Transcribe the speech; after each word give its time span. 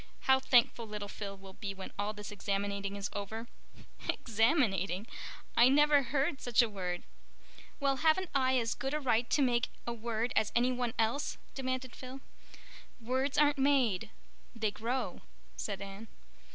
How 0.21 0.39
thankful 0.39 0.87
little 0.87 1.07
Phil 1.07 1.37
will 1.37 1.53
be 1.53 1.75
when 1.75 1.91
all 1.99 2.11
this 2.11 2.31
examinating 2.31 2.95
is 2.97 3.11
over." 3.13 3.45
"Examinating? 4.09 5.05
I 5.55 5.69
never 5.69 6.01
heard 6.01 6.41
such 6.41 6.63
a 6.63 6.67
word." 6.69 7.03
"Well, 7.79 7.97
haven't 7.97 8.31
I 8.33 8.57
as 8.57 8.73
good 8.73 8.95
a 8.95 8.99
right 8.99 9.29
to 9.29 9.43
make 9.43 9.69
a 9.85 9.93
word 9.93 10.33
as 10.35 10.51
any 10.55 10.71
one 10.71 10.95
else?" 10.97 11.37
demanded 11.53 11.95
Phil. 11.95 12.19
"Words 12.99 13.37
aren't 13.37 13.59
made—they 13.59 14.71
grow," 14.71 15.21
said 15.55 15.83
Anne. 15.83 16.07